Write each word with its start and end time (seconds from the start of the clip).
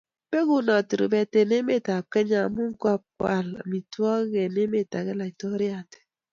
Pegunati 0.31 0.93
rubet 0.99 1.31
eng 1.41 1.53
emet 1.59 1.85
ab 1.95 2.05
Kenya 2.13 2.39
amu 2.45 2.63
kopkoal 2.83 3.47
amitwokik 3.61 4.35
eng 4.43 4.57
emet 4.63 4.91
ake 4.99 5.13
laitoriate 5.19 5.97